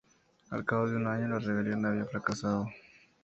Al 0.49 0.65
cabo 0.65 0.89
de 0.89 0.95
un 0.95 1.05
año 1.05 1.27
la 1.27 1.37
rebelión 1.37 1.85
había 1.85 2.05
fracasado. 2.07 2.67